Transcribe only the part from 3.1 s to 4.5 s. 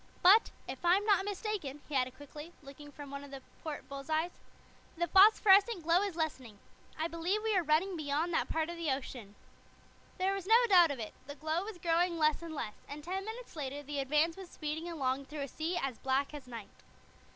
one of the port bull's eyes,